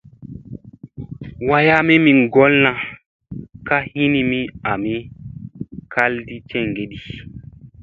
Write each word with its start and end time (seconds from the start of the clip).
Wayamii 1.49 2.03
mi 2.03 2.11
ŋgolla 2.21 2.71
ka 3.67 3.77
hinimi 3.91 4.39
ami 4.71 4.93
kaldi 5.93 6.35
ceŋge 6.49 6.83
di. 6.91 6.97